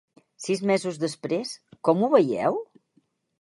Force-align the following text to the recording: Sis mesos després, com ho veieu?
Sis 0.45 0.61
mesos 0.71 0.97
després, 1.03 1.51
com 1.89 2.03
ho 2.03 2.11
veieu? 2.15 2.59